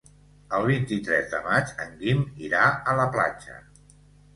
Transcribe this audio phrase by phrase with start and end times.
[0.59, 3.65] El vint-i-tres de maig en Guim irà a la platja.